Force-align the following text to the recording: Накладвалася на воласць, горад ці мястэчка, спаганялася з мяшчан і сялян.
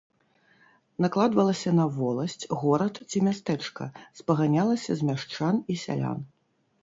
Накладвалася 1.03 1.73
на 1.79 1.85
воласць, 1.97 2.45
горад 2.63 2.95
ці 3.09 3.17
мястэчка, 3.29 3.83
спаганялася 4.21 4.91
з 5.03 5.11
мяшчан 5.11 5.55
і 5.75 5.77
сялян. 5.83 6.19